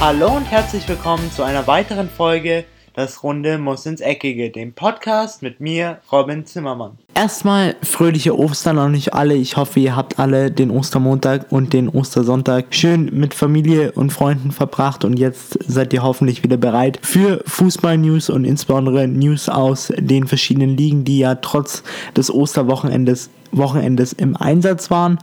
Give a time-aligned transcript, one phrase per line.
[0.00, 2.64] Hallo und herzlich willkommen zu einer weiteren Folge
[2.94, 6.98] Das Runde muss ins Eckige, dem Podcast mit mir, Robin Zimmermann.
[7.14, 9.34] Erstmal fröhliche Ostern an euch alle.
[9.34, 14.52] Ich hoffe, ihr habt alle den Ostermontag und den Ostersonntag schön mit Familie und Freunden
[14.52, 20.28] verbracht und jetzt seid ihr hoffentlich wieder bereit für Fußball-News und insbesondere News aus den
[20.28, 21.82] verschiedenen Ligen, die ja trotz
[22.16, 25.18] des Osterwochenendes Wochenendes im Einsatz waren.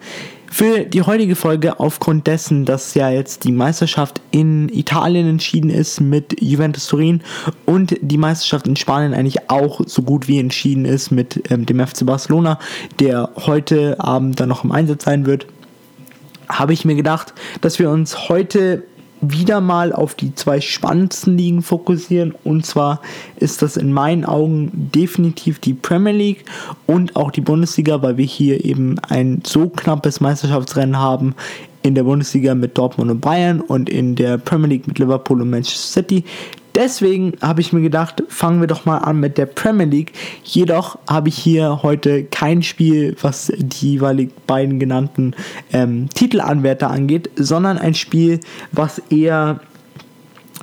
[0.57, 5.99] Für die heutige Folge, aufgrund dessen, dass ja jetzt die Meisterschaft in Italien entschieden ist
[5.99, 7.21] mit Juventus Turin
[7.65, 11.85] und die Meisterschaft in Spanien eigentlich auch so gut wie entschieden ist mit ähm, dem
[11.85, 12.57] FC Barcelona,
[13.01, 15.45] der heute Abend dann noch im Einsatz sein wird,
[16.47, 18.83] habe ich mir gedacht, dass wir uns heute
[19.31, 22.33] wieder mal auf die zwei spannendsten Ligen fokussieren.
[22.43, 23.01] Und zwar
[23.37, 26.45] ist das in meinen Augen definitiv die Premier League
[26.85, 31.35] und auch die Bundesliga, weil wir hier eben ein so knappes Meisterschaftsrennen haben
[31.81, 35.51] in der Bundesliga mit Dortmund und Bayern und in der Premier League mit Liverpool und
[35.51, 36.23] Manchester City.
[36.75, 40.11] Deswegen habe ich mir gedacht, fangen wir doch mal an mit der Premier League.
[40.43, 45.35] Jedoch habe ich hier heute kein Spiel, was die jeweiligen beiden genannten
[45.71, 48.41] ähm, Titelanwärter angeht, sondern ein Spiel,
[48.73, 49.61] was eher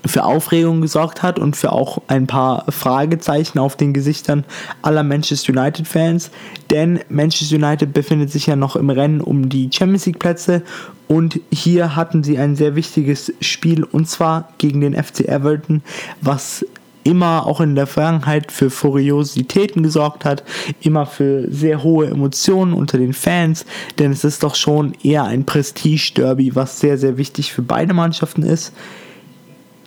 [0.04, 4.44] für Aufregung gesorgt hat und für auch ein paar Fragezeichen auf den Gesichtern
[4.82, 6.30] aller Manchester United Fans.
[6.70, 10.62] Denn Manchester United befindet sich ja noch im Rennen um die Champions League Plätze
[11.08, 15.82] und hier hatten sie ein sehr wichtiges Spiel und zwar gegen den FC Everton,
[16.20, 16.64] was
[17.04, 20.44] immer auch in der Vergangenheit für Furiositäten gesorgt hat,
[20.80, 23.66] immer für sehr hohe Emotionen unter den Fans,
[23.98, 28.42] denn es ist doch schon eher ein Prestige-Derby, was sehr, sehr wichtig für beide Mannschaften
[28.42, 28.72] ist.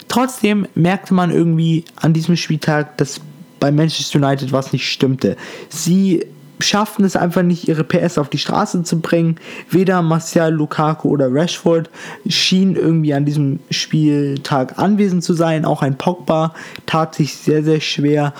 [0.08, 3.20] Trotzdem merkte man irgendwie an diesem Spieltag, dass
[3.60, 5.36] bei Manchester United was nicht stimmte.
[5.68, 6.24] Sie
[6.60, 9.36] schafften es einfach nicht, ihre PS auf die Straße zu bringen.
[9.70, 11.90] Weder Martial, Lukaku oder Rashford
[12.28, 15.64] schienen irgendwie an diesem Spieltag anwesend zu sein.
[15.64, 16.54] Auch ein Pogba
[16.86, 18.32] tat sich sehr, sehr schwer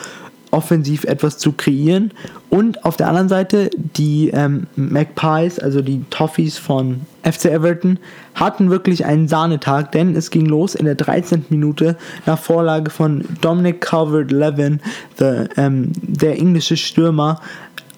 [0.50, 2.12] offensiv etwas zu kreieren.
[2.50, 7.98] Und auf der anderen Seite die ähm, Magpies, also die Toffees von FC Everton,
[8.34, 11.46] hatten wirklich einen Sahnetag, denn es ging los in der 13.
[11.48, 14.80] Minute nach Vorlage von Dominic Calvert-Levin,
[15.56, 17.40] ähm, der englische Stürmer,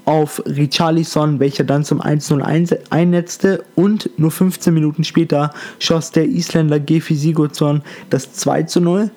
[0.08, 2.40] auf Richarlison, welcher dann zum 1-0
[2.88, 9.10] einnetzte und nur 15 Minuten später schoss der Isländer Gefi Sigurdsson das 2-0.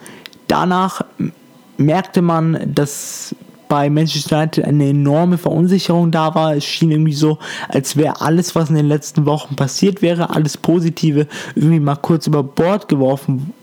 [0.50, 1.06] Danach
[1.86, 3.36] merkte man, dass
[3.72, 6.56] bei Manchester United eine enorme Verunsicherung da war.
[6.58, 10.58] Es schien irgendwie so, als wäre alles, was in den letzten Wochen passiert wäre, alles
[10.58, 11.26] Positive,
[11.56, 13.54] irgendwie mal kurz über Bord geworfen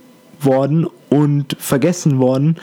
[0.40, 2.56] worden und vergessen worden.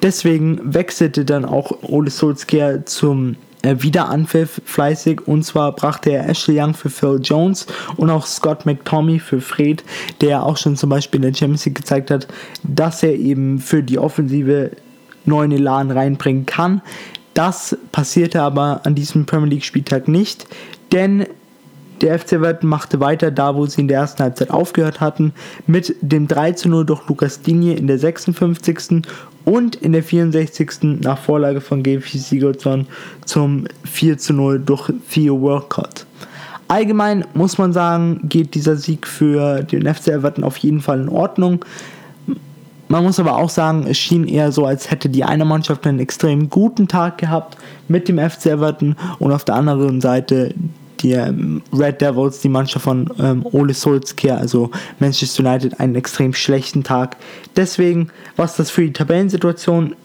[0.00, 6.60] Deswegen wechselte dann auch Ole Solskjaer zum äh, Wiederanpfiff fleißig und zwar brachte er Ashley
[6.60, 9.82] Young für Phil Jones und auch Scott McTominay für Fred,
[10.20, 12.28] der auch schon zum Beispiel in der Champions League gezeigt hat,
[12.62, 14.70] dass er eben für die Offensive
[15.24, 16.82] neuen Elan reinbringen kann.
[17.34, 20.46] Das passierte aber an diesem Premier League Spieltag nicht,
[20.92, 21.26] denn
[22.02, 25.32] der FC Everton machte weiter da, wo sie in der ersten Halbzeit aufgehört hatten,
[25.66, 29.02] mit dem 3 zu 0 durch Lukas Digne in der 56.
[29.44, 31.00] und in der 64.
[31.00, 32.86] nach Vorlage von Gaby Sigurdsson
[33.24, 36.06] zum 4 zu 0 durch Theo Walcott.
[36.66, 41.08] Allgemein muss man sagen, geht dieser Sieg für den FC Everton auf jeden Fall in
[41.08, 41.64] Ordnung.
[42.88, 45.98] Man muss aber auch sagen, es schien eher so, als hätte die eine Mannschaft einen
[45.98, 47.56] extrem guten Tag gehabt
[47.88, 50.54] mit dem FC Everton und auf der anderen Seite
[51.02, 54.70] die ähm, Red Devils, die Mannschaft von ähm, Ole Solskjaer, also
[55.00, 57.16] Manchester United, einen extrem schlechten Tag.
[57.56, 59.96] Deswegen, was das für die Tabellensituation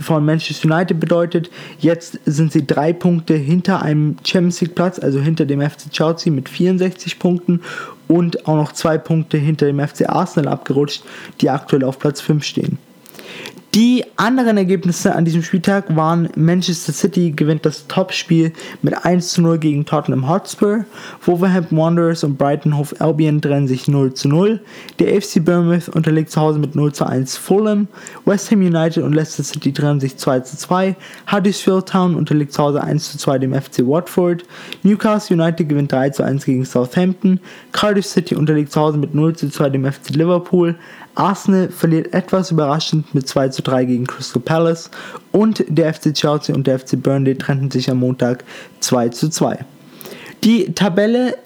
[0.00, 1.50] von Manchester United bedeutet.
[1.78, 6.32] Jetzt sind sie drei Punkte hinter einem Champions League Platz, also hinter dem FC Chelsea
[6.32, 7.60] mit 64 Punkten
[8.08, 11.02] und auch noch zwei Punkte hinter dem FC Arsenal abgerutscht,
[11.40, 12.78] die aktuell auf Platz 5 stehen.
[13.76, 19.42] Die anderen Ergebnisse an diesem Spieltag waren Manchester City gewinnt das Topspiel mit 1 zu
[19.42, 20.86] 0 gegen Tottenham Hotspur,
[21.26, 24.60] Wolverhampton Wanderers und Brighton Hove Albion trennen sich 0 zu 0,
[24.98, 27.86] der FC Bournemouth unterliegt zu Hause mit 0 zu 1 Fulham,
[28.24, 30.96] West Ham United und Leicester City trennen sich 2 zu 2,
[31.30, 34.44] Huddersfield Town unterliegt zu Hause 1 zu 2 dem FC Watford,
[34.84, 37.40] Newcastle United gewinnt 3 zu 1 gegen Southampton,
[37.72, 40.76] Cardiff City unterliegt zu Hause mit 0 zu 2 dem FC Liverpool,
[41.16, 44.90] Arsenal verliert etwas überraschend mit 2 zu 3 gegen Crystal Palace
[45.32, 48.44] und der FC Chelsea und der FC Burnley trennten sich am Montag
[48.80, 49.64] 2 zu 2.
[50.44, 51.36] Die Tabelle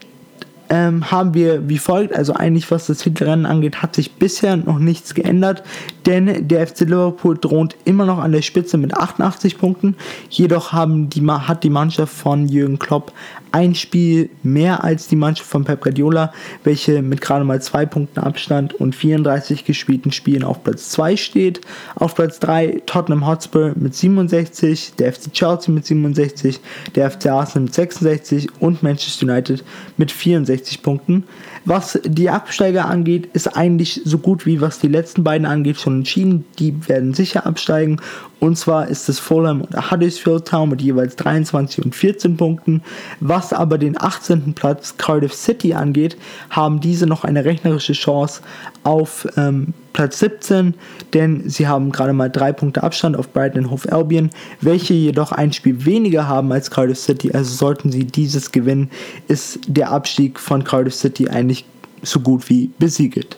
[0.69, 4.79] ähm, haben wir wie folgt, also eigentlich was das Titelrennen angeht, hat sich bisher noch
[4.79, 5.63] nichts geändert,
[6.07, 9.97] denn der FC Liverpool droht immer noch an der Spitze mit 88 Punkten.
[10.29, 13.13] Jedoch haben die, hat die Mannschaft von Jürgen Klopp
[13.53, 16.33] ein Spiel mehr als die Mannschaft von Pep Guardiola,
[16.65, 21.61] welche mit gerade mal zwei Punkten Abstand und 34 gespielten Spielen auf Platz 2 steht.
[21.97, 26.61] Auf Platz 3 Tottenham Hotspur mit 67, der FC Chelsea mit 67,
[26.95, 29.65] der FC Arsenal mit 66 und Manchester United
[29.97, 31.25] mit 64 Punkten.
[31.65, 35.90] Was die Absteiger angeht, ist eigentlich so gut wie was die letzten beiden angeht schon
[35.97, 36.45] entschieden.
[36.59, 38.01] Die werden sicher absteigen.
[38.41, 42.83] Und zwar ist es Fulham und Huddersfield Town mit jeweils 23 und 14 Punkten.
[43.21, 44.55] Was aber den 18.
[44.55, 46.17] Platz Cardiff City angeht,
[46.49, 48.41] haben diese noch eine rechnerische Chance
[48.83, 50.75] auf ähm, Platz 17,
[51.13, 55.53] denn sie haben gerade mal drei Punkte Abstand auf Brighton Hove Albion, welche jedoch ein
[55.53, 57.33] Spiel weniger haben als Cardiff City.
[57.33, 58.91] Also sollten sie dieses gewinnen,
[59.29, 61.65] ist der Abstieg von Cardiff City eigentlich
[62.03, 63.37] so gut wie besiegelt.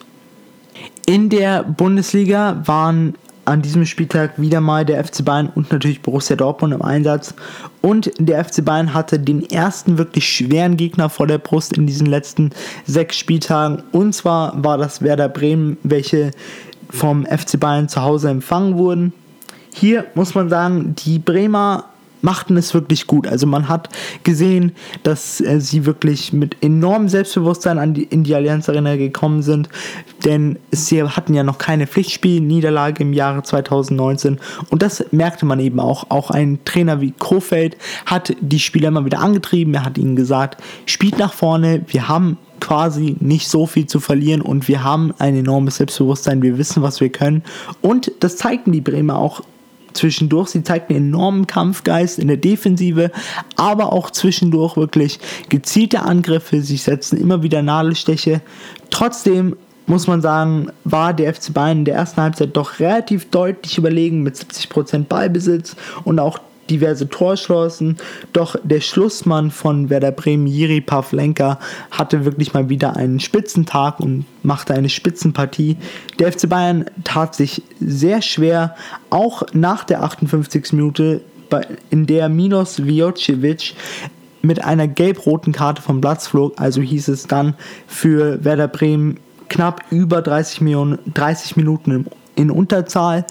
[1.07, 3.15] In der Bundesliga waren
[3.45, 7.35] an diesem Spieltag wieder mal der FC Bayern und natürlich Borussia Dortmund im Einsatz.
[7.81, 12.07] Und der FC Bayern hatte den ersten wirklich schweren Gegner vor der Brust in diesen
[12.07, 12.51] letzten
[12.87, 13.83] sechs Spieltagen.
[13.91, 16.31] Und zwar war das Werder Bremen, welche
[16.91, 19.13] vom FC Bayern zu Hause empfangen wurden.
[19.75, 21.85] Hier muss man sagen, die Bremer
[22.23, 23.27] machten es wirklich gut.
[23.27, 23.89] Also man hat
[24.25, 24.73] gesehen,
[25.03, 29.69] dass äh, sie wirklich mit enormem Selbstbewusstsein an die, in die Allianz Arena gekommen sind,
[30.25, 34.39] denn sie hatten ja noch keine Pflichtspielniederlage im Jahre 2019
[34.71, 36.07] und das merkte man eben auch.
[36.09, 37.77] Auch ein Trainer wie Kofeld
[38.07, 39.75] hat die Spieler immer wieder angetrieben.
[39.75, 44.41] Er hat ihnen gesagt, spielt nach vorne, wir haben quasi nicht so viel zu verlieren
[44.41, 47.43] und wir haben ein enormes Selbstbewusstsein, wir wissen, was wir können
[47.81, 49.43] und das zeigten die Bremer auch
[49.95, 50.49] zwischendurch.
[50.49, 53.11] Sie zeigt einen enormen Kampfgeist in der Defensive,
[53.57, 55.19] aber auch zwischendurch wirklich
[55.49, 56.63] gezielte Angriffe.
[56.63, 58.41] Sie setzen immer wieder Nadelstiche.
[58.91, 59.57] Trotzdem
[59.87, 64.23] muss man sagen, war der FC Bayern in der ersten Halbzeit doch relativ deutlich überlegen
[64.23, 66.39] mit 70% Ballbesitz und auch
[66.71, 67.97] diverse Torchancen.
[68.33, 71.59] Doch der Schlussmann von Werder Bremen, Jiri Pavlenka,
[71.91, 75.77] hatte wirklich mal wieder einen Spitzentag und machte eine Spitzenpartie.
[76.19, 78.75] Der FC Bayern tat sich sehr schwer,
[79.11, 80.73] auch nach der 58.
[80.73, 81.23] Minute,
[81.91, 83.75] in der Minos Vjocevic
[84.41, 86.55] mit einer gelb-roten Karte vom Platz flog.
[86.57, 87.55] Also hieß es dann
[87.87, 89.19] für Werder Bremen
[89.49, 93.27] knapp über 30, Millionen, 30 Minuten in Unterzahl.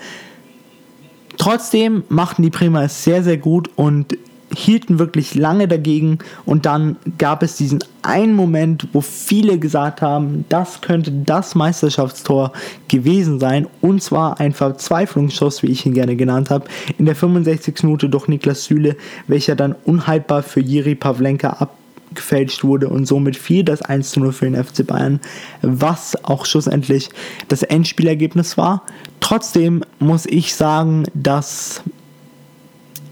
[1.38, 4.18] Trotzdem machten die Bremer es sehr, sehr gut und
[4.54, 10.45] hielten wirklich lange dagegen und dann gab es diesen einen Moment, wo viele gesagt haben,
[10.50, 12.51] das könnte das Meisterschaftstor
[12.88, 16.66] gewesen sein und zwar ein Verzweiflungsschuss, wie ich ihn gerne genannt habe,
[16.98, 17.83] in der 65.
[17.83, 18.98] Minute durch Niklas Süle,
[19.28, 21.78] welcher dann unhaltbar für Jiri Pavlenka ab
[22.13, 25.19] gefälscht wurde und somit fiel das 1 zu 0 für den FC Bayern,
[25.61, 27.09] was auch schlussendlich
[27.47, 28.83] das Endspielergebnis war.
[29.19, 31.81] Trotzdem muss ich sagen, dass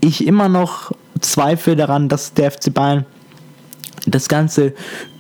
[0.01, 0.91] ich immer noch
[1.21, 3.05] zweifle daran, dass der FC Bayern
[4.05, 4.73] das Ganze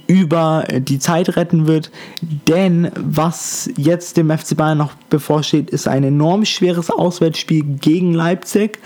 [0.07, 1.91] über die Zeit retten wird.
[2.47, 8.79] Denn was jetzt dem FC Bayern noch bevorsteht, ist ein enorm schweres Auswärtsspiel gegen Leipzig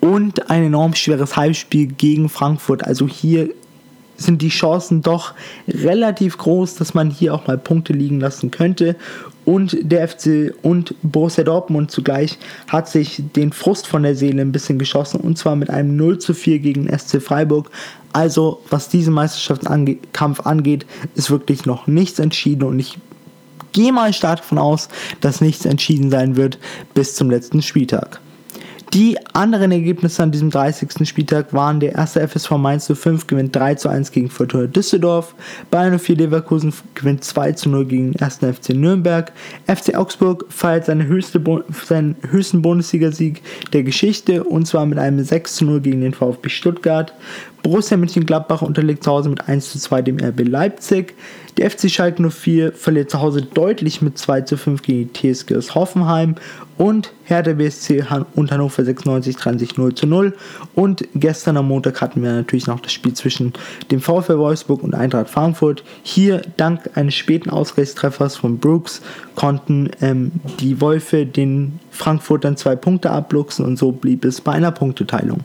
[0.00, 2.84] und ein enorm schweres Heimspiel gegen Frankfurt.
[2.84, 3.50] Also hier
[4.16, 5.34] sind die Chancen doch
[5.68, 8.96] relativ groß, dass man hier auch mal Punkte liegen lassen könnte.
[9.44, 12.38] Und der FC und Borussia Dortmund zugleich
[12.68, 16.18] hat sich den Frust von der Seele ein bisschen geschossen und zwar mit einem 0
[16.18, 17.70] zu 4 gegen SC Freiburg.
[18.12, 22.98] Also, was diesen Meisterschaftskampf angeht, ist wirklich noch nichts entschieden und ich
[23.72, 24.88] gehe mal stark davon aus,
[25.20, 26.58] dass nichts entschieden sein wird
[26.94, 28.20] bis zum letzten Spieltag.
[28.94, 31.08] Die anderen Ergebnisse an diesem 30.
[31.08, 35.34] Spieltag waren der erste FSV Mainz 05 gewinnt 3 zu 1 gegen Fortuna Düsseldorf,
[35.70, 38.40] Bayern 04 Leverkusen gewinnt 2 zu 0 gegen den 1.
[38.40, 39.32] FC Nürnberg,
[39.66, 41.42] FC Augsburg feiert seine höchste
[41.86, 43.40] seinen höchsten Bundesligasieg
[43.72, 47.14] der Geschichte und zwar mit einem 6 zu 0 gegen den VfB Stuttgart,
[47.62, 51.14] Borussia Mönchengladbach unterliegt zu Hause mit 1 zu 2 dem RB Leipzig.
[51.56, 55.54] Der FC Schalke 04 verliert zu Hause deutlich mit 2 zu 5 gegen die TSG
[55.56, 56.34] aus Hoffenheim.
[56.78, 58.04] Und Hertha BSC
[58.34, 60.34] und Hannover 96 trennen sich 0 zu 0.
[60.74, 63.52] Und gestern am Montag hatten wir natürlich noch das Spiel zwischen
[63.90, 65.84] dem VfL Wolfsburg und Eintracht Frankfurt.
[66.02, 69.02] Hier, dank eines späten Ausgleichstreffers von Brooks,
[69.36, 74.72] konnten ähm, die Wolfe den Frankfurtern zwei Punkte abluchsen und so blieb es bei einer
[74.72, 75.44] Punkteteilung.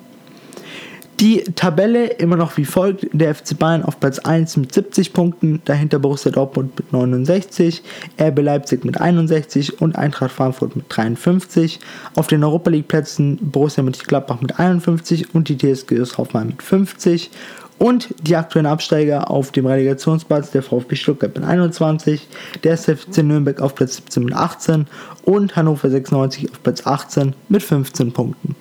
[1.19, 5.61] Die Tabelle immer noch wie folgt: der FC Bayern auf Platz 1 mit 70 Punkten,
[5.65, 7.81] dahinter Borussia Dortmund mit 69,
[8.21, 11.79] RB Leipzig mit 61 und Eintracht Frankfurt mit 53.
[12.15, 17.31] Auf den Europa League Plätzen Borussia Mönchengladbach mit 51 und die TSG Hoffenheim mit 50.
[17.79, 22.27] Und die aktuellen Absteiger auf dem Relegationsplatz, der VfB Stuttgart mit 21,
[22.63, 24.87] der SFC Nürnberg auf Platz 17 mit 18
[25.23, 28.55] und Hannover 96 auf Platz 18 mit 15 Punkten.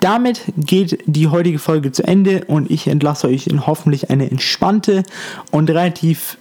[0.00, 5.02] Damit geht die heutige Folge zu Ende und ich entlasse euch in hoffentlich eine entspannte
[5.50, 6.38] und relativ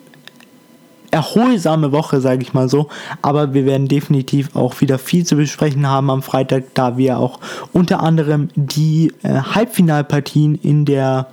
[1.12, 2.90] erholsame Woche, sage ich mal so.
[3.22, 7.40] Aber wir werden definitiv auch wieder viel zu besprechen haben am Freitag, da wir auch
[7.74, 11.28] unter anderem die äh, Halbfinalpartien in der,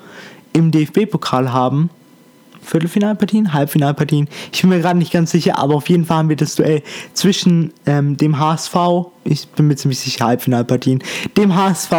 [0.53, 1.91] im DFB-Pokal haben.
[2.67, 4.29] Viertelfinalpartien, Halbfinalpartien.
[4.53, 6.83] Ich bin mir gerade nicht ganz sicher, aber auf jeden Fall haben wir das Duell
[7.15, 8.75] zwischen ähm, dem HSV,
[9.25, 11.03] ich bin mir ziemlich sicher, Halbfinalpartien,
[11.37, 11.93] dem HSV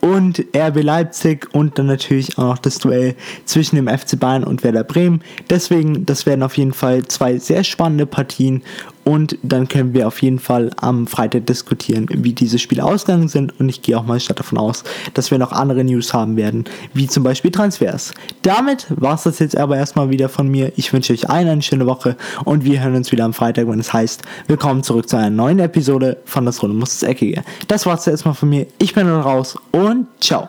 [0.00, 4.62] und RB Leipzig und dann natürlich auch noch das Duell zwischen dem FC Bayern und
[4.62, 5.22] Werder Bremen.
[5.50, 8.62] Deswegen, das werden auf jeden Fall zwei sehr spannende Partien
[9.06, 13.58] und dann können wir auf jeden Fall am Freitag diskutieren, wie diese Spiele ausgegangen sind.
[13.60, 14.82] Und ich gehe auch mal statt davon aus,
[15.14, 18.12] dass wir noch andere News haben werden, wie zum Beispiel Transfers.
[18.42, 20.72] Damit war es das jetzt aber erstmal wieder von mir.
[20.74, 23.78] Ich wünsche euch allen eine schöne Woche und wir hören uns wieder am Freitag, wenn
[23.78, 27.44] es heißt, willkommen zurück zu einer neuen Episode von Das Runde muss das Eckige.
[27.68, 28.66] Das war's jetzt erstmal von mir.
[28.78, 30.48] Ich bin dann raus und ciao.